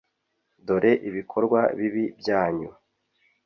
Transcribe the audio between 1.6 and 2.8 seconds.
bibi byanyu!